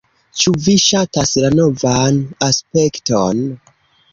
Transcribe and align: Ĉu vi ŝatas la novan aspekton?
Ĉu 0.43 0.53
vi 0.67 0.73
ŝatas 0.83 1.33
la 1.43 1.51
novan 1.59 2.17
aspekton? 2.49 3.45